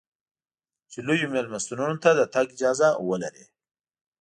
[0.91, 3.45] چې لویو مېلمستونو ته د تګ اجازه ولرې.